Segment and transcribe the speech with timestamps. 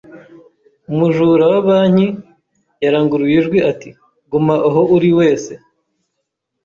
[0.91, 2.07] Umujura wa banki
[2.83, 3.89] yaranguruye ijwi ati:
[4.31, 5.53] "Guma aho uri, mwese!"